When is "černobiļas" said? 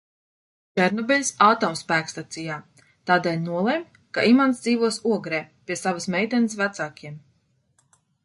0.79-1.27